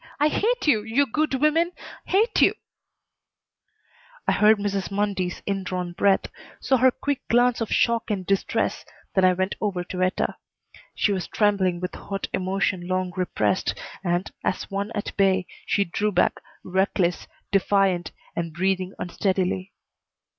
I 0.19 0.29
hate 0.29 0.65
you 0.65 0.81
you 0.81 1.05
good 1.05 1.35
women! 1.35 1.73
Hate 2.05 2.41
you!" 2.41 2.55
I 4.27 4.31
heard 4.31 4.57
Mrs. 4.57 4.89
Mundy's 4.89 5.43
indrawn 5.45 5.93
breath, 5.93 6.23
saw 6.59 6.77
her 6.77 6.89
quick 6.89 7.21
glance 7.27 7.61
of 7.61 7.69
shock 7.69 8.09
and 8.09 8.25
distress, 8.25 8.83
then 9.13 9.23
I 9.23 9.33
went 9.33 9.53
over 9.61 9.83
to 9.83 10.01
Etta. 10.01 10.37
She 10.95 11.11
was 11.13 11.27
trembling 11.27 11.81
with 11.81 11.93
hot 11.93 12.27
emotion 12.33 12.87
long 12.87 13.13
repressed, 13.15 13.79
and, 14.03 14.31
as 14.43 14.71
one 14.71 14.91
at 14.95 15.15
bay, 15.17 15.45
she 15.67 15.83
drew 15.85 16.11
back, 16.11 16.39
reckless, 16.63 17.27
defiant, 17.51 18.11
and 18.35 18.53
breathing 18.53 18.95
unsteadily. 18.97 19.71